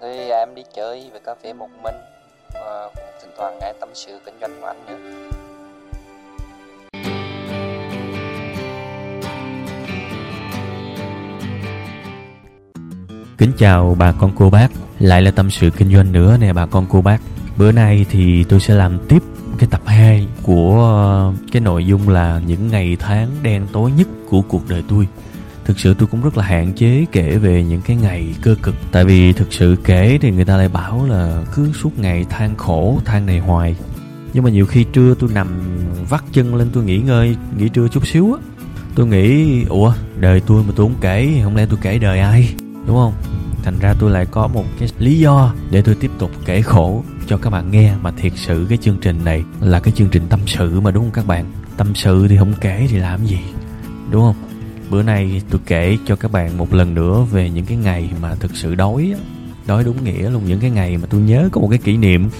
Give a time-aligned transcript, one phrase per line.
[0.00, 1.94] Thì à, em đi chơi về cà phê một mình
[2.54, 4.98] và cũng thỉnh thoảng nghe tâm sự kinh doanh của anh nữa.
[13.38, 14.68] Kính chào bà con cô bác,
[14.98, 17.18] lại là tâm sự kinh doanh nữa nè bà con cô bác.
[17.56, 19.22] Bữa nay thì tôi sẽ làm tiếp
[19.58, 24.08] cái tập 2 của ờ, cái nội dung là những ngày tháng đen tối nhất
[24.28, 25.08] của cuộc đời tôi
[25.64, 28.74] thực sự tôi cũng rất là hạn chế kể về những cái ngày cơ cực.
[28.92, 32.56] Tại vì thực sự kể thì người ta lại bảo là cứ suốt ngày than
[32.56, 33.76] khổ, than này hoài.
[34.32, 35.48] Nhưng mà nhiều khi trưa tôi nằm
[36.08, 38.40] vắt chân lên tôi nghỉ ngơi, nghỉ trưa chút xíu á.
[38.94, 42.54] Tôi nghĩ, ủa, đời tôi mà tôi không kể không lẽ tôi kể đời ai?
[42.86, 43.12] Đúng không?
[43.62, 47.04] Thành ra tôi lại có một cái lý do để tôi tiếp tục kể khổ
[47.26, 50.22] cho các bạn nghe mà thiệt sự cái chương trình này là cái chương trình
[50.28, 51.44] tâm sự mà, đúng không các bạn?
[51.76, 53.38] Tâm sự thì không kể thì làm gì?
[54.10, 54.36] Đúng không?
[54.94, 58.34] Bữa nay tôi kể cho các bạn một lần nữa về những cái ngày mà
[58.34, 59.14] thực sự đói
[59.66, 62.30] đói đúng nghĩa luôn những cái ngày mà tôi nhớ có một cái kỷ niệm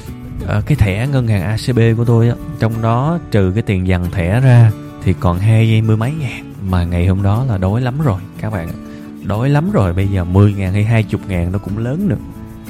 [0.48, 2.34] à, cái thẻ ngân hàng acb của tôi á.
[2.58, 4.70] Trong đó trừ cái tiền dằn thẻ ra
[5.02, 6.52] thì còn hai mươi mấy ngàn.
[6.70, 8.68] Mà ngày hôm đó là đói lắm rồi các bạn
[9.22, 12.16] đói lắm rồi bây giờ 10 ngàn hay 20 ngàn nó cũng lớn nữa.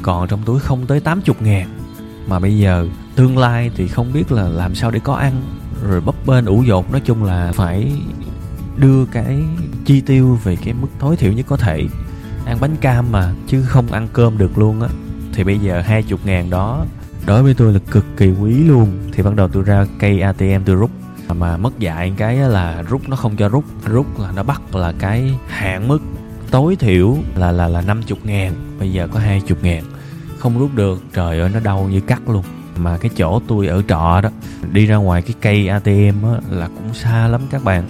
[0.02, 1.68] Còn trong túi không tới 80 ngàn.
[2.26, 5.42] Mà bây giờ tương lai thì không biết là làm sao để có ăn.
[5.82, 7.92] Rồi bấp bên ủ dột nói chung là phải
[8.76, 9.44] đưa cái
[9.84, 11.86] chi tiêu về cái mức tối thiểu nhất có thể.
[12.46, 14.88] Ăn bánh cam mà, chứ không ăn cơm được luôn á.
[15.32, 16.86] Thì bây giờ hai chục ngàn đó,
[17.26, 18.98] đối với tôi là cực kỳ quý luôn.
[19.12, 20.90] Thì ban đầu tôi ra cây atm tôi rút.
[21.28, 23.64] Mà mất dạy cái là rút nó không cho rút.
[23.84, 26.02] Rút là nó bắt là cái hạn mức
[26.50, 28.52] tối thiểu là là là năm chục ngàn.
[28.78, 29.84] Bây giờ có hai chục ngàn.
[30.38, 32.44] Không rút được, trời ơi, nó đau như cắt luôn.
[32.76, 34.30] Mà cái chỗ tôi ở trọ đó,
[34.72, 37.84] đi ra ngoài cái cây atm á là cũng xa lắm các bạn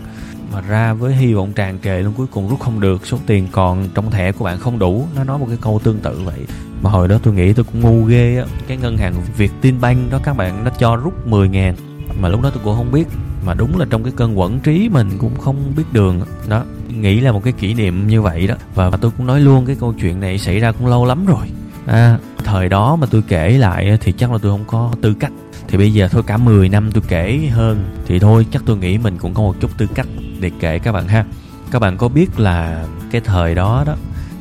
[0.54, 3.06] mà ra với hy vọng tràn trề luôn cuối cùng rút không được.
[3.06, 5.06] Số tiền còn trong thẻ của bạn không đủ.
[5.16, 6.47] Nó nói một cái câu tương tự vậy.
[6.82, 8.44] Mà hồi đó tôi nghĩ tôi cũng ngu ghê á.
[8.66, 11.75] Cái ngân hàng việt tin banh đó các bạn nó cho rút 10 ngàn.
[12.20, 13.09] Mà lúc đó tôi cũng không biết.
[13.47, 16.20] Mà đúng là trong cái cơn quẩn trí mình cũng không biết đường.
[16.48, 18.54] Đó nghĩ là một cái kỷ niệm như vậy đó.
[18.75, 21.47] Và tôi cũng nói luôn cái câu chuyện này xảy ra cũng lâu lắm rồi.
[21.87, 25.32] À, thời đó mà tôi kể lại thì chắc là tôi không có tư cách
[25.74, 28.98] thì bây giờ thôi cả 10 năm tôi kể hơn thì thôi chắc tôi nghĩ
[28.98, 30.06] mình cũng có một chút tư cách
[30.40, 31.24] để kể các bạn ha.
[31.70, 33.96] Các bạn có biết là cái thời đó đó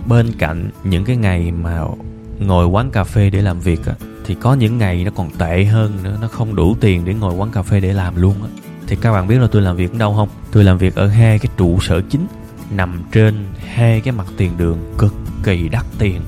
[0.08, 1.82] bên cạnh những cái ngày mà
[2.40, 3.94] ngồi quán cà phê để làm việc á,
[4.26, 7.34] thì có những ngày nó còn tệ hơn nữa nó không đủ tiền để ngồi
[7.34, 8.50] quán cà phê để làm luôn á.
[8.88, 10.30] Thì các bạn biết là tôi làm việc ở đâu không?
[10.52, 12.28] Tôi làm việc ở hai cái trụ sở chính
[12.72, 16.22] nằm trên hai cái mặt tiền đường cực kỳ đắt tiền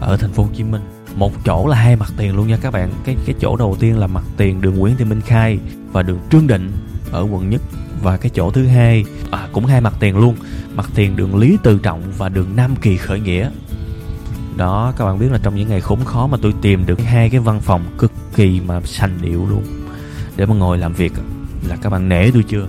[0.00, 0.82] ở thành phố Hồ Chí Minh
[1.14, 2.90] một chỗ là hai mặt tiền luôn nha các bạn.
[3.04, 5.58] Cái cái chỗ đầu tiên là mặt tiền đường Nguyễn Thị Minh Khai
[5.92, 6.72] và đường Trương Định
[7.10, 7.62] ở quận nhất.
[8.02, 10.36] Và cái chỗ thứ hai à, cũng hai mặt tiền luôn.
[10.74, 13.50] Mặt tiền đường Lý Tự Trọng và đường Nam Kỳ Khởi Nghĩa.
[14.56, 17.30] Đó các bạn biết là trong những ngày khốn khó mà tôi tìm được hai
[17.30, 19.62] cái văn phòng cực kỳ mà sành điệu luôn.
[20.36, 21.12] Để mà ngồi làm việc
[21.68, 22.66] là các bạn nể tôi chưa?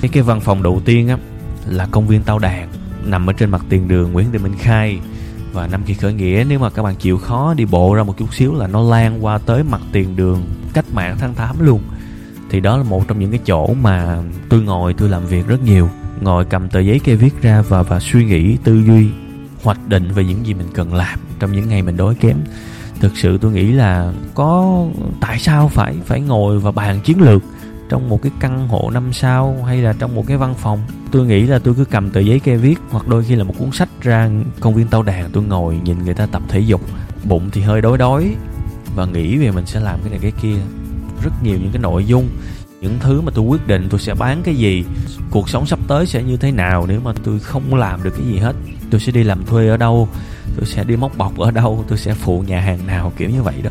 [0.00, 1.16] Cái cái văn phòng đầu tiên á
[1.66, 2.68] là công viên Tao Đàn
[3.04, 5.00] nằm ở trên mặt tiền đường Nguyễn Thị Minh Khai
[5.52, 8.18] và năm Kỳ Khởi Nghĩa, nếu mà các bạn chịu khó đi bộ ra một
[8.18, 10.42] chút xíu là nó lan qua tới mặt tiền đường
[10.74, 11.80] cách mạng tháng 8 luôn.
[12.50, 15.62] Thì đó là một trong những cái chỗ mà tôi ngồi, tôi làm việc rất
[15.62, 15.90] nhiều.
[16.20, 19.08] Ngồi cầm tờ giấy kê viết ra và và suy nghĩ, tư duy,
[19.62, 22.36] hoạch định về những gì mình cần làm trong những ngày mình đói kém.
[23.00, 24.84] Thực sự tôi nghĩ là có,
[25.20, 27.42] tại sao phải phải ngồi và bàn chiến lược?
[27.88, 30.82] Trong một cái căn hộ năm sao hay là trong một cái văn phòng.
[31.10, 33.54] Tôi nghĩ là tôi cứ cầm tờ giấy kê viết, hoặc đôi khi là một
[33.58, 36.80] cuốn sách ra công viên tao đàn, tôi ngồi nhìn người ta tập thể dục.
[37.24, 38.34] Bụng thì hơi đói đói
[38.94, 40.56] và nghĩ về mình sẽ làm cái này cái kia.
[41.24, 42.28] Rất nhiều những cái nội dung,
[42.80, 44.84] những thứ mà tôi quyết định tôi sẽ bán cái gì,
[45.30, 48.26] cuộc sống sắp tới sẽ như thế nào nếu mà tôi không làm được cái
[48.26, 48.56] gì hết.
[48.90, 50.08] Tôi sẽ đi làm thuê ở đâu,
[50.56, 53.42] tôi sẽ đi móc bọc ở đâu, tôi sẽ phụ nhà hàng nào, kiểu như
[53.42, 53.70] vậy đó.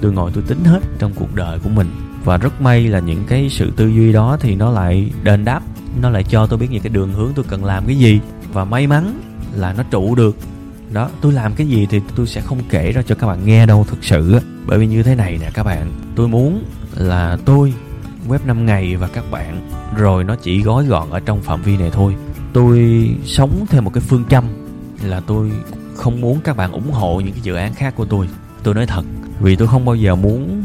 [0.00, 3.24] Tôi ngồi tôi tính hết trong cuộc đời của mình và rất may là những
[3.28, 5.60] cái sự tư duy đó thì nó lại đền đáp,
[6.02, 8.20] nó lại cho tôi biết những cái đường hướng tôi cần làm cái gì.
[8.52, 9.20] Và may mắn
[9.54, 10.36] là nó trụ được.
[10.92, 13.66] Đó, tôi làm cái gì thì tôi sẽ không kể ra cho các bạn nghe
[13.66, 17.72] đâu thực sự bởi vì như thế này nè các bạn, tôi muốn là tôi,
[18.28, 21.76] web 5 ngày và các bạn, rồi nó chỉ gói gọn ở trong phạm vi
[21.76, 22.14] này thôi.
[22.52, 24.44] Tôi sống theo một cái phương châm
[25.02, 25.50] là tôi
[25.96, 28.28] không muốn các bạn ủng hộ những cái dự án khác của tôi.
[28.62, 29.02] Tôi nói thật,
[29.40, 30.62] vì tôi không bao giờ muốn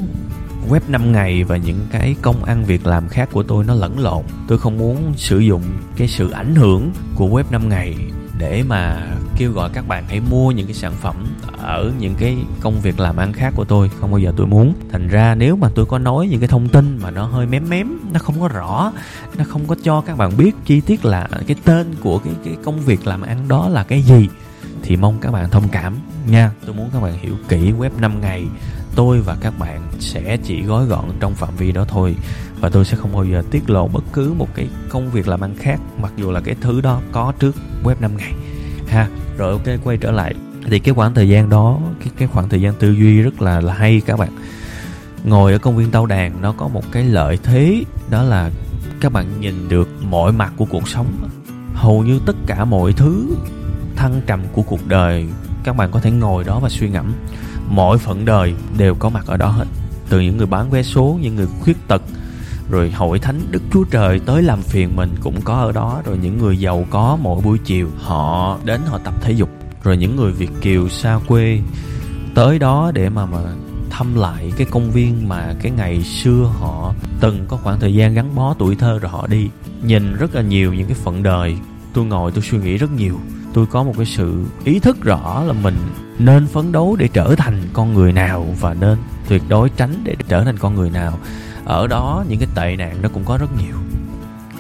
[0.70, 4.00] web 5 ngày và những cái công ăn việc làm khác của tôi nó lẫn
[4.00, 4.24] lộn.
[4.48, 5.64] Tôi không muốn sử dụng
[5.96, 7.96] cái sự ảnh hưởng của web 5 ngày
[8.38, 9.08] để mà
[9.38, 11.16] kêu gọi các bạn hãy mua những cái sản phẩm
[11.58, 13.90] ở những cái công việc làm ăn khác của tôi.
[14.00, 14.74] Không bao giờ tôi muốn.
[14.92, 17.70] Thành ra nếu mà tôi có nói những cái thông tin mà nó hơi mém
[17.70, 18.92] mém, nó không có rõ,
[19.38, 22.56] nó không có cho các bạn biết chi tiết là cái tên của cái cái
[22.64, 24.28] công việc làm ăn đó là cái gì,
[24.82, 26.52] thì mong các bạn thông cảm nha.
[26.66, 28.46] Tôi muốn các bạn hiểu kỹ web 5 ngày
[28.96, 32.16] tôi và các bạn sẽ chỉ gói gọn trong phạm vi đó thôi,
[32.60, 35.42] và tôi sẽ không bao giờ tiết lộ bất cứ một cái công việc làm
[35.42, 38.34] ăn khác, mặc dù là cái thứ đó có trước web 5 ngày.
[38.88, 39.08] Ha,
[39.38, 40.34] rồi ok, quay trở lại.
[40.70, 43.62] Thì cái khoảng thời gian đó, cái cái khoảng thời gian tư duy rất là
[43.62, 44.30] là hay các bạn.
[45.24, 48.52] Ngồi ở công viên tao đàn, nó có một cái lợi thế, đó là
[49.02, 51.08] các bạn nhìn được mọi mặt của cuộc sống.
[51.74, 53.36] Hầu như tất cả mọi thứ
[53.96, 55.28] thăng trầm của cuộc đời,
[55.64, 57.14] các bạn có thể ngồi đó và suy ngẫm
[57.76, 59.66] mọi phận đời đều có mặt ở đó hết.
[60.10, 62.02] Từ những người bán vé số, những người khuyết tật,
[62.70, 66.02] rồi hội thánh, đức chúa trời tới làm phiền mình cũng có ở đó.
[66.06, 69.50] Rồi những người giàu có mỗi buổi chiều, họ đến họ tập thể dục.
[69.84, 71.60] Rồi những người việt kiều xa quê
[72.36, 73.38] tới đó để mà mà
[73.90, 78.14] thăm lại cái công viên mà cái ngày xưa họ từng có khoảng thời gian
[78.14, 79.50] gắn bó tuổi thơ rồi họ đi.
[79.84, 81.58] Nhìn rất là nhiều những cái phận đời.
[81.94, 83.20] Tôi ngồi tôi suy nghĩ rất nhiều
[83.54, 85.76] tôi có một cái sự ý thức rõ là mình
[86.20, 88.98] nên phấn đấu để trở thành con người nào và nên
[89.28, 91.20] tuyệt đối tránh để trở thành con người nào.
[91.66, 93.76] Ở đó, những cái tệ nạn nó cũng có rất nhiều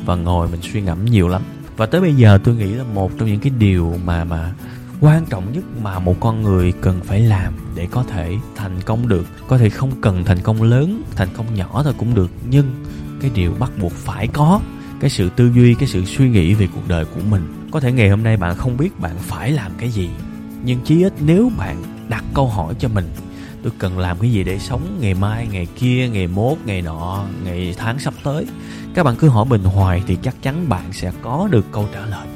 [0.05, 1.41] và ngồi mình suy ngẫm nhiều lắm.
[1.77, 4.53] Và tới bây giờ, tôi nghĩ là một trong những cái điều mà mà
[5.01, 9.07] quan trọng nhất mà một con người cần phải làm để có thể thành công
[9.07, 9.25] được.
[9.47, 12.85] Có thể không cần thành công lớn, thành công nhỏ thôi cũng được, nhưng
[13.21, 14.59] cái điều bắt buộc phải có,
[14.99, 17.91] cái sự tư duy, cái sự suy nghĩ về cuộc đời của mình có thể
[17.91, 20.09] ngày hôm nay bạn không biết bạn phải làm cái gì,
[20.63, 23.09] nhưng chí ít nếu bạn đặt câu hỏi cho mình,
[23.63, 27.25] tôi cần làm cái gì để sống ngày mai, ngày kia, ngày mốt, ngày nọ,
[27.43, 28.45] ngày tháng sắp tới?
[28.93, 32.05] Các bạn cứ hỏi mình hoài thì chắc chắn bạn sẽ có được câu trả
[32.05, 32.27] lời.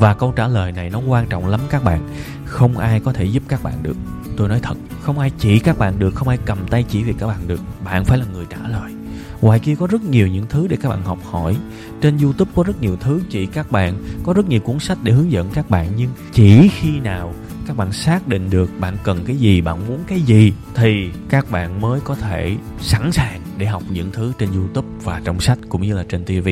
[0.00, 2.08] Và câu trả lời này nó quan trọng lắm các bạn.
[2.44, 3.96] Không ai có thể giúp các bạn được.
[4.36, 7.16] Tôi nói thật, không ai chỉ các bạn được, không ai cầm tay chỉ việc
[7.18, 7.60] các bạn được.
[7.84, 8.97] Bạn phải là người trả lời
[9.40, 11.56] ngoài kia có rất nhiều những thứ để các bạn học hỏi.
[12.00, 13.94] Trên youtube có rất nhiều thứ, chỉ các bạn,
[14.24, 17.34] có rất nhiều cuốn sách để hướng dẫn các bạn, nhưng chỉ khi nào
[17.66, 21.50] các bạn xác định được bạn cần cái gì, bạn muốn cái gì, thì các
[21.50, 25.58] bạn mới có thể sẵn sàng để học những thứ trên youtube và trong sách
[25.68, 26.48] cũng như là trên tv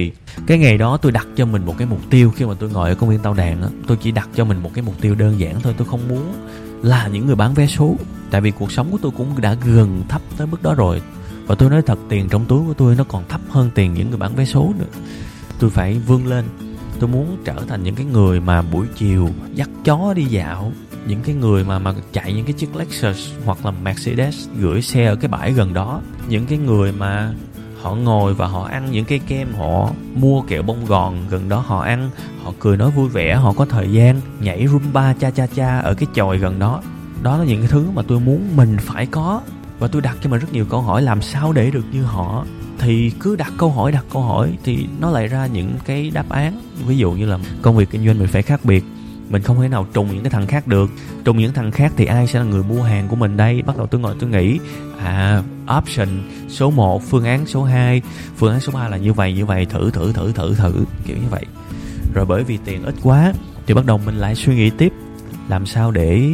[0.47, 2.89] cái ngày đó tôi đặt cho mình một cái mục tiêu khi mà tôi ngồi
[2.89, 3.69] ở công viên tao đàn á.
[3.87, 6.35] Tôi chỉ đặt cho mình một cái mục tiêu đơn giản thôi, tôi không muốn
[6.83, 7.97] là những người bán vé số.
[8.31, 11.03] Tại vì cuộc sống của tôi cũng đã gần thấp tới mức đó rồi
[11.47, 14.09] và tôi nói thật, tiền trong túi của tôi nó còn thấp hơn tiền những
[14.11, 15.01] người bán vé số nữa.
[15.59, 16.45] Tôi phải vươn lên.
[17.01, 20.73] Tôi muốn trở thành những cái người mà buổi chiều dắt chó đi dạo,
[21.07, 25.07] những cái người mà mà chạy những cái chiếc Lexus hoặc là Mercedes gửi xe
[25.07, 26.01] ở cái bãi gần đó.
[26.29, 27.35] Những cái người mà
[27.83, 31.65] họ ngồi và họ ăn những cái kem họ mua kẹo bông gòn gần đó
[31.67, 32.11] họ ăn.
[32.45, 35.95] Họ cười nói vui vẻ, họ có thời gian nhảy rumba cha cha cha ở
[35.95, 36.83] cái chòi gần đó.
[37.23, 39.41] Đó là những cái thứ mà tôi muốn mình phải có
[39.79, 42.45] và tôi đặt cho mình rất nhiều câu hỏi, làm sao để được như họ?
[42.79, 46.29] Thì cứ đặt câu hỏi, đặt câu hỏi thì nó lại ra những cái đáp
[46.29, 46.61] án.
[46.87, 48.85] Ví dụ như là công việc kinh doanh mình phải khác biệt.
[49.31, 50.91] Mình không thể nào trùng những cái thằng khác được.
[51.25, 53.63] Trùng những thằng khác thì ai sẽ là người mua hàng của mình đây?
[53.63, 54.59] Bắt đầu tôi ngồi tôi nghĩ
[54.99, 55.43] à
[55.79, 56.09] option
[56.49, 58.03] số 1 phương án số 2
[58.37, 61.17] phương án số 3 là như vậy như vậy, thử thử thử thử thử, kiểu
[61.17, 61.45] như vậy.
[62.15, 63.33] Rồi bởi vì tiền ít quá
[63.67, 64.93] thì bắt đầu mình lại suy nghĩ tiếp,
[65.49, 66.31] làm sao để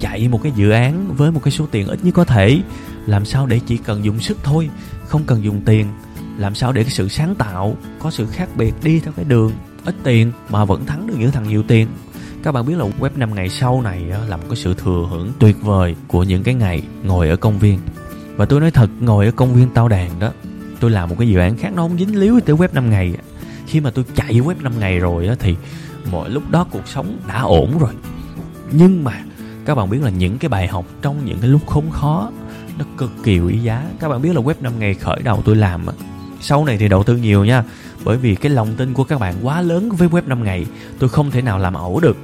[0.00, 2.60] chạy một cái dự án với một cái số tiền ít nhất có thể,
[3.06, 4.70] làm sao để chỉ cần dùng sức thôi,
[5.06, 5.86] không cần dùng tiền?
[6.38, 9.52] Làm sao để cái sự sáng tạo có sự khác biệt đi theo cái đường
[9.84, 11.88] ít tiền mà vẫn thắng được những thằng nhiều tiền?
[12.42, 15.32] Các bạn biết là web 5 ngày sau này là một cái sự thừa hưởng
[15.38, 17.78] tuyệt vời của những cái ngày ngồi ở công viên.
[18.36, 20.32] Và tôi nói thật, ngồi ở công viên tao đàn đó,
[20.80, 23.14] tôi làm một cái dự án khác nó không dính líu tới web 5 ngày
[23.66, 25.56] khi mà tôi chạy web 5 ngày rồi thì
[26.10, 27.92] mọi lúc đó cuộc sống đã ổn rồi.
[28.72, 29.24] Nhưng mà
[29.64, 32.30] các bạn biết là những cái bài học trong những cái lúc khốn khó
[32.78, 33.84] nó cực kỳ quý giá.
[34.00, 35.92] Các bạn biết là web 5 ngày khởi đầu tôi làm á
[36.44, 37.64] sau này thì đầu tư nhiều nha.
[38.04, 40.66] Bởi vì cái lòng tin của các bạn quá lớn với web 5 ngày
[40.98, 42.16] tôi không thể nào làm ẩu được.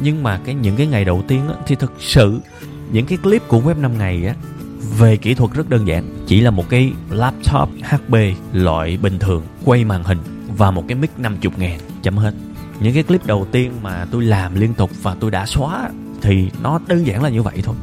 [0.00, 2.40] Nhưng mà cái những cái ngày đầu tiên á, thì thực sự
[2.92, 4.34] những cái clip của web 5 ngày á
[4.98, 6.04] về kỹ thuật rất đơn giản.
[6.26, 8.14] Chỉ là một cái laptop HP
[8.52, 10.18] loại bình thường quay màn hình
[10.56, 12.34] và một cái mic 50 ngàn chấm hết.
[12.80, 15.90] Những cái clip đầu tiên mà tôi làm liên tục và tôi đã xóa
[16.22, 17.74] thì nó đơn giản là như vậy thôi.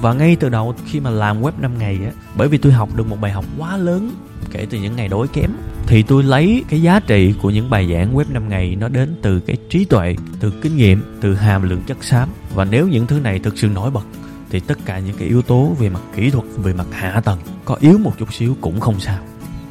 [0.00, 2.88] Và ngay từ đầu khi mà làm web 5 ngày á, bởi vì tôi học
[2.96, 4.10] được một bài học quá lớn,
[4.50, 5.50] kể từ những ngày đối kém,
[5.86, 9.16] thì tôi lấy cái giá trị của những bài giảng web 5 ngày nó đến
[9.22, 12.28] từ cái trí tuệ, từ kinh nghiệm, từ hàm lượng chất xám.
[12.54, 14.04] Và nếu những thứ này thực sự nổi bật,
[14.50, 17.38] thì tất cả những cái yếu tố về mặt kỹ thuật, về mặt hạ tầng
[17.64, 19.18] có yếu một chút xíu cũng không sao.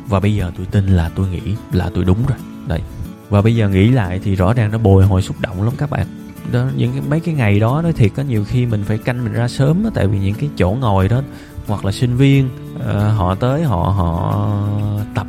[0.07, 2.37] Và bây giờ tôi tin là tôi nghĩ là tôi đúng rồi.
[2.67, 2.81] Đây.
[3.29, 5.89] Và bây giờ nghĩ lại thì rõ ràng nó bồi hồi xúc động lắm các
[5.89, 6.07] bạn
[6.51, 9.23] đó những cái mấy cái ngày đó nói thiệt có nhiều khi mình phải canh
[9.23, 11.21] mình ra sớm đó, tại vì những cái chỗ ngồi đó
[11.67, 14.47] hoặc là sinh viên uh, họ tới họ họ
[15.15, 15.27] tập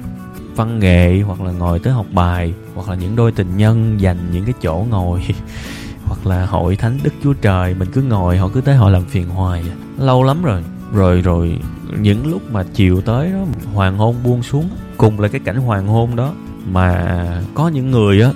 [0.57, 4.19] văn nghệ hoặc là ngồi tới học bài hoặc là những đôi tình nhân dành
[4.33, 5.23] những cái chỗ ngồi
[6.05, 9.05] hoặc là hội thánh đức chúa trời mình cứ ngồi họ cứ tới họ làm
[9.05, 9.75] phiền hoài à.
[9.99, 11.59] lâu lắm rồi rồi rồi
[12.01, 13.39] những lúc mà chiều tới đó
[13.75, 16.33] hoàng hôn buông xuống cùng là cái cảnh hoàng hôn đó
[16.73, 18.31] mà có những người á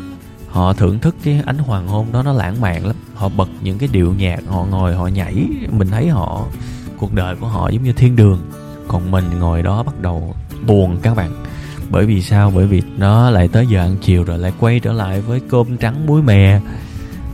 [0.51, 2.97] họ thưởng thức cái ánh hoàng hôn đó nó lãng mạn lắm.
[3.15, 5.47] Họ bật những cái điệu nhạc, họ ngồi, họ nhảy.
[5.71, 6.45] Mình thấy họ,
[6.99, 8.39] cuộc đời của họ giống như thiên đường.
[8.89, 10.35] Còn mình ngồi đó bắt đầu
[10.67, 11.31] buồn các bạn.
[11.91, 12.53] Bởi vì sao?
[12.55, 15.77] Bởi vì nó lại tới giờ ăn chiều rồi lại quay trở lại với cơm
[15.77, 16.61] trắng muối mè.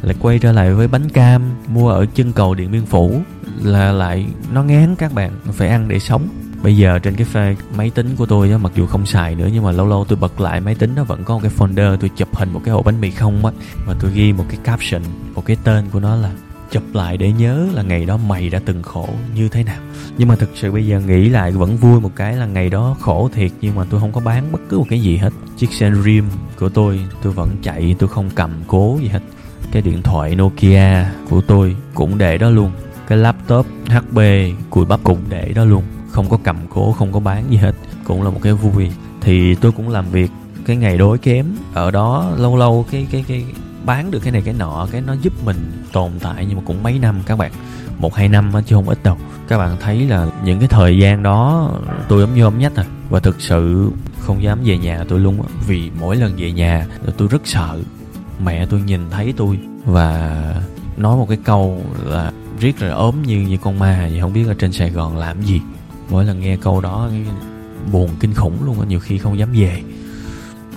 [0.03, 3.21] Lại quay trở lại với bánh cam mua ở chân cầu điện biên phủ.
[3.63, 6.29] Là lại nó ngán các bạn, phải ăn để sống
[6.63, 9.49] bây giờ trên cái phê máy tính của tôi á, mặc dù không xài nữa,
[9.53, 11.97] nhưng mà lâu lâu tôi bật lại máy tính nó vẫn có một cái folder,
[11.97, 13.53] tôi chụp hình một cái ổ bánh mì không á.
[13.87, 15.03] Và tôi ghi một cái caption,
[15.35, 16.31] một cái tên của nó là
[16.71, 19.79] chụp lại để nhớ là ngày đó mày đã từng khổ như thế nào.
[20.19, 22.97] Nhưng mà thực sự bây giờ nghĩ lại vẫn vui một cái là ngày đó
[23.01, 25.31] khổ thiệt, nhưng mà tôi không có bán bất cứ một cái gì hết.
[25.57, 26.25] Chiếc xe rim
[26.59, 29.21] của tôi tôi vẫn chạy, tôi không cầm cố gì hết.
[29.73, 32.71] Cái điện thoại Nokia của tôi cũng để đó luôn.
[33.09, 34.21] Cái laptop HP
[34.71, 37.73] cùi bắp cũng để đó luôn không có cầm cố, không có bán gì hết,
[38.05, 38.91] cũng là một cái vui.
[39.21, 40.31] Thì tôi cũng làm việc
[40.67, 43.45] cái ngày đối kém, ở đó lâu lâu cái cái cái
[43.85, 46.83] bán được cái này cái nọ, cái nó giúp mình tồn tại nhưng mà cũng
[46.83, 47.53] mấy năm các bạn,
[47.99, 49.17] một hai năm chứ không ít đâu.
[49.49, 51.71] Các bạn thấy là những cái thời gian đó
[52.09, 55.43] tôi ấm như ốm nhách à và thực sự không dám về nhà tôi luôn
[55.67, 56.87] vì mỗi lần về nhà
[57.17, 57.79] tôi rất sợ
[58.45, 59.59] mẹ tôi nhìn thấy tôi.
[59.85, 60.61] Và
[60.97, 64.45] nói một cái câu là riết rồi ốm như như con ma vậy, không biết
[64.49, 65.61] ở trên sài gòn làm gì
[66.11, 67.11] mỗi lần nghe câu đó
[67.93, 69.83] buồn kinh khủng luôn nhiều khi không dám về.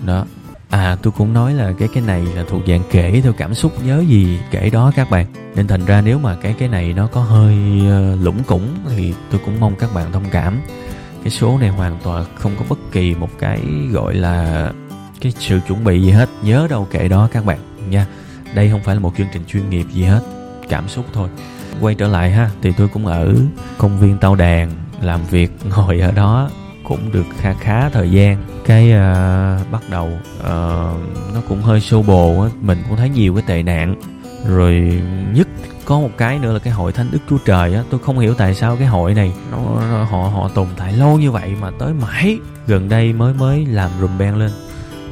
[0.06, 0.26] Đó.
[0.70, 3.84] À tôi cũng nói là cái cái này là thuộc dạng kể theo cảm xúc,
[3.84, 5.26] nhớ gì kể đó các bạn.
[5.56, 7.56] Nên thành ra nếu mà cái cái này nó có hơi
[7.90, 10.60] ờ, lủng củng thì tôi cũng mong các bạn thông cảm.
[11.24, 14.72] Cái số này hoàn toàn không có bất kỳ một cái gọi là
[15.22, 16.30] cái sự chuẩn bị gì hết.
[16.44, 17.60] Nhớ đâu kể đó các bạn
[17.90, 18.08] nha.
[18.54, 20.22] Đây không phải là một chương trình chuyên nghiệp gì hết,
[20.70, 21.30] cảm xúc thôi.
[21.82, 23.36] Quay trở lại ha, thì tôi cũng ở
[23.78, 26.50] công viên tao đàn làm việc ngồi ở đó
[26.84, 28.44] cũng được khá khá thời gian.
[28.66, 30.08] Cái uh, bắt đầu
[30.40, 30.46] uh,
[31.34, 33.96] nó cũng hơi xô bồ á mình cũng thấy nhiều cái tệ nạn.
[34.48, 35.02] Rồi
[35.34, 35.48] nhất
[35.86, 38.34] có một cái nữa là cái hội thánh đức chúa trời á tôi không hiểu
[38.34, 39.58] tại sao cái hội này nó,
[39.92, 42.38] nó họ họ tồn tại lâu như vậy mà tới mãi
[42.68, 44.52] gần đây mới mới làm rùm beng lên.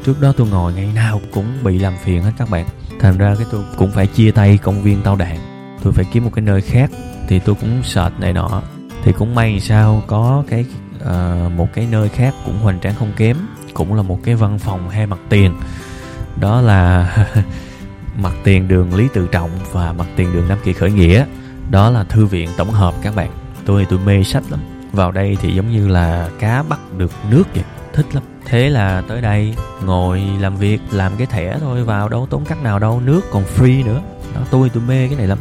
[0.06, 2.66] Trước đó tôi ngồi ngày nào cũng bị làm phiền hết các bạn.
[3.00, 5.38] Thành ra cái tôi cũng phải chia tay công viên tao đạn.
[5.84, 6.92] tôi phải kiếm một cái nơi khác
[7.28, 8.62] thì tôi cũng sợ này nọ
[9.04, 13.12] thì cũng may sao có cái uh, một cái nơi khác cũng hoành tráng không
[13.18, 13.38] kém
[13.78, 15.54] cũng là một cái văn phòng hai mặt tiền.
[16.40, 17.14] Đó là
[18.18, 21.26] mặt tiền đường lý tự trọng và mặt tiền đường nam kỳ khởi nghĩa.
[21.72, 23.32] Đó là thư viện tổng hợp các bạn.
[23.66, 24.60] Tôi tôi mê sách lắm.
[24.92, 27.64] Vào đây thì giống như là cá bắt được nước vậy.
[27.94, 28.24] Thích lắm.
[28.46, 32.64] Thế là tới đây ngồi làm việc làm cái thẻ thôi vào đâu tốn cắt
[32.64, 34.02] nào đâu nước còn free nữa.
[34.36, 35.38] Đó tôi tôi mê cái này lắm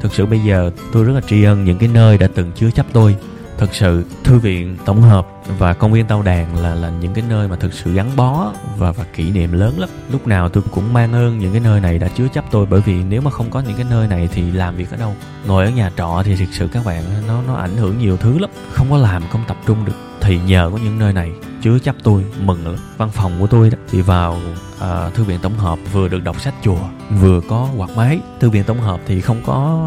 [0.00, 2.70] thực sự bây giờ tôi rất là tri ân những cái nơi đã từng chứa
[2.70, 3.16] chấp tôi.
[3.58, 5.26] Thực sự, thư viện, tổng hợp
[5.58, 8.52] và công viên tao đàn là là những cái nơi mà thực sự gắn bó
[8.78, 9.88] và và kỷ niệm lớn lắm.
[10.12, 12.80] Lúc nào tôi cũng mang ơn những cái nơi này đã chứa chấp tôi, bởi
[12.80, 15.14] vì nếu mà không có những cái nơi này thì làm việc ở đâu?
[15.46, 18.38] Ngồi ở nhà trọ thì thực sự các bạn, nó nó ảnh hưởng nhiều thứ
[18.38, 18.50] lắm.
[18.72, 21.30] Không có làm không tập trung được thì nhờ có những nơi này
[21.66, 22.76] chứa chấp tôi mừng lắm.
[22.96, 24.40] Văn phòng của tôi đó thì vào
[24.76, 26.78] uh, thư viện tổng hợp vừa được đọc sách chùa
[27.20, 28.20] vừa có quạt máy.
[28.40, 29.86] Thư viện tổng hợp thì không có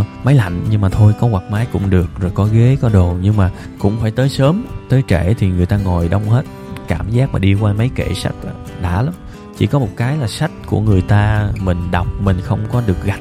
[0.00, 2.88] uh, máy lạnh nhưng mà thôi có quạt máy cũng được rồi có ghế có
[2.88, 3.16] đồ.
[3.20, 6.44] Nhưng mà cũng phải tới sớm tới trễ thì người ta ngồi đông hết.
[6.88, 8.34] Cảm giác mà đi qua mấy kệ sách
[8.82, 9.14] đã lắm.
[9.58, 13.04] Chỉ có một cái là sách của người ta mình đọc mình không có được
[13.04, 13.20] gạch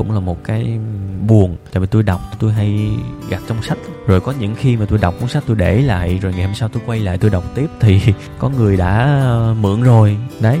[0.00, 0.78] cũng là một cái
[1.26, 2.90] buồn, tại vì tôi đọc, tôi hay
[3.28, 3.78] gặp trong sách.
[4.06, 6.54] Rồi có những khi mà tôi đọc cuốn sách tôi để lại, rồi ngày hôm
[6.54, 8.00] sau tôi quay lại tôi đọc tiếp thì
[8.38, 10.16] có người đã ờ, mượn rồi.
[10.40, 10.58] Đấy,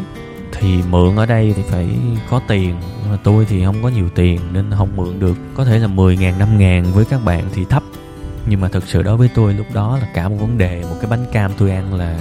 [0.52, 1.88] thì mượn ở đây thì phải
[2.30, 2.74] có tiền,
[3.10, 5.36] mà tôi thì không có nhiều tiền nên không mượn được.
[5.54, 7.82] Có thể là 10 ngàn 5 ngàn với các bạn thì thấp.
[8.46, 10.96] Nhưng mà thực sự đối với tôi lúc đó là cả một vấn đề, một
[11.00, 12.18] cái bánh cam tôi ăn là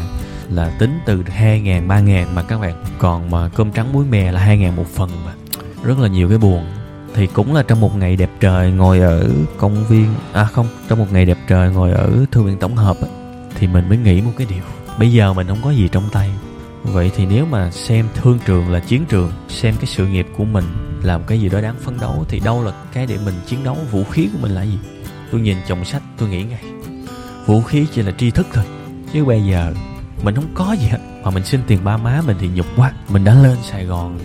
[0.50, 2.84] là tính từ 2 ngàn 3 ngàn mà các bạn.
[2.98, 5.34] Còn mà cơm trắng muối mè là 2 ngàn một phần mà.
[5.84, 6.66] Rất là nhiều cái buồn
[7.14, 11.00] thì cũng là trong một ngày đẹp trời ngồi ở công viên à không trong
[11.00, 13.10] một ngày đẹp trời ngồi ở thư viện tổng hợp ấy,
[13.56, 14.64] thì mình mới nghĩ một cái điều.
[15.00, 16.32] Bây giờ mình không có gì trong tay.
[16.84, 20.44] Vậy thì nếu mà xem thương trường là chiến trường xem cái sự nghiệp của
[20.44, 20.66] mình
[21.04, 23.78] làm cái gì đó đáng phấn đấu thì đâu là cái để mình chiến đấu
[23.92, 24.80] vũ khí của mình là gì?
[25.32, 26.64] Tôi nhìn chồng sách tôi nghĩ ngay.
[27.46, 28.64] Vũ khí chỉ là tri thức thôi
[29.14, 29.74] chứ bây giờ
[30.24, 31.00] mình không có gì hết.
[31.24, 32.92] Mà mình xin tiền ba má mình thì nhục quá.
[33.10, 34.20] Mình đã lên sài gòn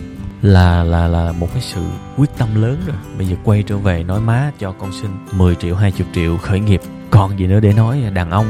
[0.44, 1.82] là là là một cái sự
[2.16, 2.96] quyết tâm lớn rồi.
[3.18, 6.60] Bây giờ quay trở về nói má cho con xin 10 triệu 20 triệu khởi
[6.60, 6.80] nghiệp.
[7.10, 8.46] Còn gì nữa để nói, đàn ông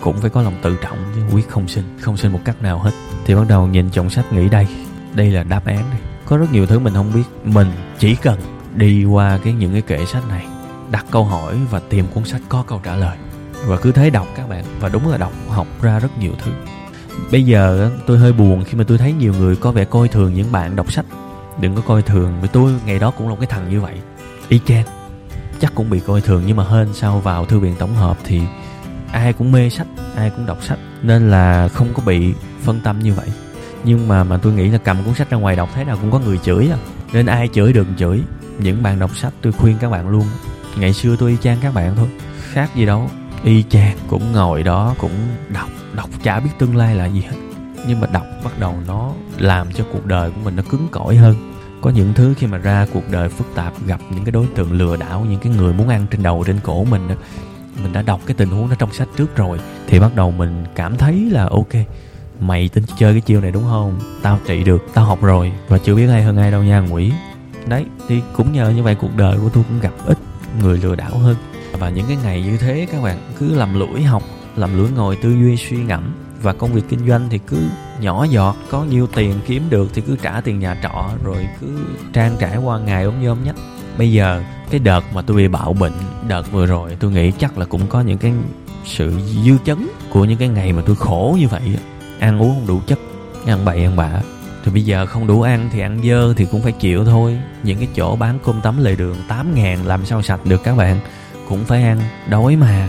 [0.00, 2.78] cũng phải có lòng tự trọng chứ, quyết không xin không xin một cách nào
[2.78, 2.90] hết.
[3.26, 4.66] Thì bắt đầu nhìn trọng sách nghĩ đây
[5.14, 6.00] đây là đáp án đây.
[6.26, 7.68] Có rất nhiều thứ mình không biết, mình
[7.98, 8.38] chỉ cần
[8.74, 10.46] đi qua cái những cái kệ sách này,
[10.90, 13.16] đặt câu hỏi và tìm cuốn sách có câu trả lời.
[13.66, 16.52] Và cứ thế đọc các bạn, và đúng là đọc, học ra rất nhiều thứ.
[17.32, 20.34] Bây giờ tôi hơi buồn khi mà tôi thấy nhiều người có vẻ coi thường
[20.34, 21.06] những bạn đọc sách
[21.60, 23.94] đừng có coi thường vì tôi ngày đó cũng là một cái thằng như vậy.
[24.48, 24.84] Y chang.
[25.60, 28.40] Chắc cũng bị coi thường, nhưng mà hên sau vào thư viện tổng hợp thì
[29.12, 29.86] ai cũng mê sách,
[30.16, 33.28] ai cũng đọc sách, nên là không có bị phân tâm như vậy.
[33.84, 36.10] Nhưng mà mà tôi nghĩ là cầm cuốn sách ra ngoài đọc thế nào cũng
[36.10, 36.78] có người chửi à.
[37.12, 38.22] Nên ai chửi đừng chửi.
[38.58, 40.24] Những bạn đọc sách, tôi khuyên các bạn luôn,
[40.76, 42.08] ngày xưa tôi y chang các bạn thôi.
[42.52, 43.10] Khác gì đâu.
[43.44, 45.12] Y chang, cũng ngồi đó, cũng
[45.48, 47.36] đọc đọc chả biết tương lai là gì hết
[47.86, 51.16] nhưng mà đọc bắt đầu nó làm cho cuộc đời của mình nó cứng cỏi
[51.16, 51.34] hơn.
[51.80, 54.72] Có những thứ khi mà ra cuộc đời phức tạp, gặp những cái đối tượng
[54.72, 57.08] lừa đảo, những cái người muốn ăn trên đầu, trên cổ mình
[57.82, 60.64] mình đã đọc cái tình huống đó trong sách trước rồi, thì bắt đầu mình
[60.74, 61.72] cảm thấy là, ok,
[62.40, 64.00] mày tính chơi cái chiêu này đúng không?
[64.22, 67.12] Tao trị được, tao học rồi, và chưa biết ai hơn ai đâu nha quỷ
[67.66, 70.18] đấy, thì cũng nhờ như vậy cuộc đời của tôi cũng gặp ít
[70.62, 71.36] người lừa đảo hơn.
[71.72, 74.22] Và những cái ngày như thế các bạn, cứ làm lũi học
[74.56, 77.56] làm lũi ngồi tư duy suy ngẫm và công việc kinh doanh thì cứ
[78.00, 81.78] nhỏ giọt, có nhiêu tiền kiếm được thì cứ trả tiền nhà trọ, rồi cứ
[82.12, 83.56] trang trải qua ngày ốm nhôm nhách
[83.98, 85.92] bây giờ, cái đợt mà tôi bị bạo bệnh,
[86.28, 88.32] đợt vừa rồi, tôi nghĩ chắc là cũng có những cái
[88.84, 89.12] sự
[89.44, 91.78] dư chấn của những cái ngày mà tôi khổ như vậy
[92.18, 92.98] ăn uống không đủ chất,
[93.46, 94.20] ăn bậy ăn bạ.
[94.64, 97.38] Thì bây giờ không đủ ăn thì ăn dơ thì cũng phải chịu thôi.
[97.62, 100.76] Những cái chỗ bán cơm tấm lề đường 8 ngàn làm sao sạch được các
[100.76, 101.00] bạn.
[101.48, 102.88] Cũng phải ăn, đói mà,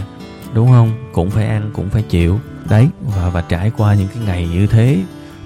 [0.53, 0.91] đúng không?
[1.11, 4.67] Cũng phải ăn, cũng phải chịu đấy và và trải qua những cái ngày như
[4.67, 5.03] thế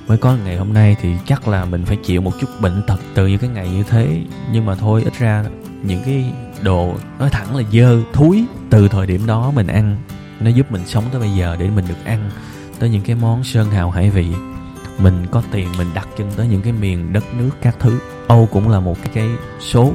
[0.08, 3.00] mới có ngày hôm nay thì chắc là mình phải chịu một chút bệnh tật
[3.14, 4.22] từ những cái ngày như thế.
[4.52, 5.46] Nhưng mà thôi ít ra
[5.84, 9.98] những cái đồ nói thẳng là dơ thúi từ thời điểm đó mình ăn
[10.40, 12.30] nó giúp mình sống tới bây giờ để mình được ăn
[12.80, 14.28] tới những cái món sơn hào hải vị.
[14.98, 18.00] Mình có tiền mình đặt chân tới những cái miền đất nước các thứ.
[18.28, 19.94] Âu cũng là một cái, cái số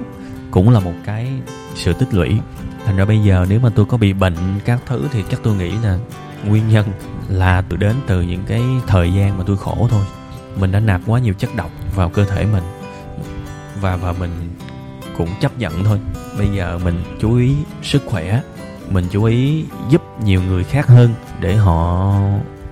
[0.50, 1.32] cũng là một cái
[1.74, 2.38] sự tích lũy.
[2.84, 5.54] Thành ra bây giờ nếu mà tôi có bị bệnh các thứ thì chắc tôi
[5.54, 5.98] nghĩ là
[6.46, 6.86] nguyên nhân
[7.28, 10.04] là từ đến từ những cái thời gian mà tôi khổ thôi.
[10.56, 12.62] Mình đã nạp quá nhiều chất độc vào cơ thể mình
[13.80, 14.30] và và mình
[15.16, 16.00] cũng chấp nhận thôi.
[16.38, 18.42] Bây giờ mình chú ý sức khỏe,
[18.90, 22.14] mình chú ý giúp nhiều người khác hơn để họ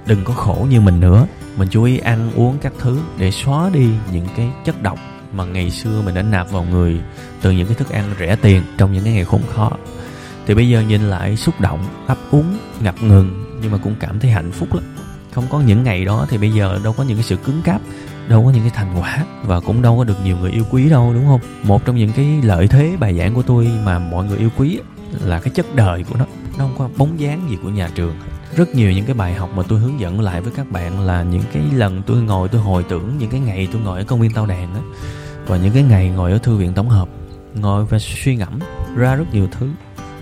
[0.06, 1.26] đừng có khổ như mình nữa.
[1.56, 4.98] Mình chú ý ăn uống các thứ để xóa đi những cái chất độc
[5.32, 7.00] mà ngày xưa mình đã nạp vào người
[7.42, 9.70] từ những cái thức ăn rẻ tiền trong những cái ngày khốn khó.
[10.46, 14.20] Thì bây giờ nhìn lại xúc động, ấp úng, ngập ngừng nhưng mà cũng cảm
[14.20, 14.84] thấy hạnh phúc lắm.
[15.32, 17.80] Không có những ngày đó thì bây giờ đâu có những cái sự cứng cáp,
[18.28, 20.88] đâu có những cái thành quả và cũng đâu có được nhiều người yêu quý
[20.88, 21.40] đâu, đúng không?
[21.62, 24.78] Một trong những cái lợi thế bài giảng của tôi mà mọi người yêu quý
[25.20, 26.24] là cái chất đời của nó.
[26.58, 28.16] Nó không có bóng dáng gì của nhà trường.
[28.56, 31.22] Rất nhiều những cái bài học mà tôi hướng dẫn lại với các bạn là
[31.22, 34.20] những cái lần tôi ngồi tôi hồi tưởng những cái ngày tôi ngồi ở công
[34.20, 34.80] viên tao đàn á,
[35.46, 37.08] và những cái ngày ngồi ở thư viện tổng hợp,
[37.54, 38.58] ngồi và suy ngẫm
[38.96, 39.70] ra rất nhiều thứ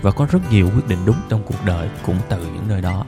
[0.01, 3.05] và có rất nhiều quyết định đúng trong cuộc đời cũng từ những nơi đó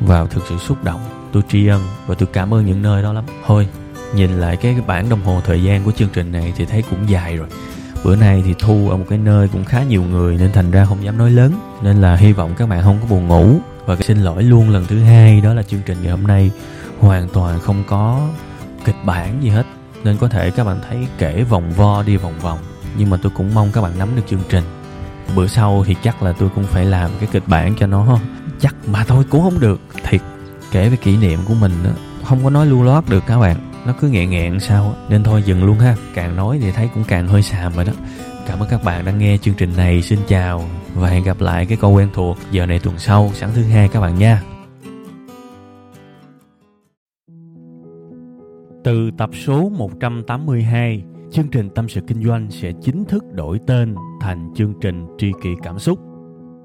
[0.00, 1.00] vào thực sự xúc động.
[1.32, 3.24] Tôi tri ân và tôi cảm ơn những nơi đó lắm.
[3.46, 3.68] Thôi,
[4.14, 7.10] nhìn lại cái bản đồng hồ thời gian của chương trình này thì thấy cũng
[7.10, 7.48] dài rồi.
[8.04, 10.84] Bữa nay thì thu ở một cái nơi cũng khá nhiều người nên thành ra
[10.84, 11.52] không dám nói lớn.
[11.82, 13.58] Nên là hy vọng các bạn không có buồn ngủ.
[13.86, 16.50] Và xin lỗi luôn lần thứ hai, đó là chương trình ngày hôm nay
[17.00, 18.28] hoàn toàn không có
[18.84, 19.66] kịch bản gì hết.
[20.04, 22.58] Nên có thể các bạn thấy kể vòng vo đi vòng vòng.
[22.98, 24.64] Nhưng mà tôi cũng mong các bạn nắm được chương trình.
[25.36, 28.18] Bữa sau thì chắc là tôi cũng phải làm cái kịch bản cho nó
[28.60, 29.80] chắc mà thôi, cũng không được.
[30.04, 30.20] Thiệt,
[30.70, 31.90] kể về kỷ niệm của mình đó
[32.26, 33.56] không có nói lưu loát được các bạn.
[33.86, 35.96] Nó cứ nghẹn nghẹn sao nên thôi dừng luôn ha.
[36.14, 37.92] Càng nói thì thấy cũng càng hơi xàm rồi đó.
[38.46, 40.02] Cảm ơn các bạn đã nghe chương trình này.
[40.02, 40.64] Xin chào
[40.94, 43.88] và hẹn gặp lại cái câu quen thuộc giờ này tuần sau, sáng thứ hai
[43.88, 44.42] các bạn nha.
[48.84, 53.94] Từ tập số 182 chương trình tâm sự kinh doanh sẽ chính thức đổi tên
[54.20, 55.98] thành chương trình tri kỷ cảm xúc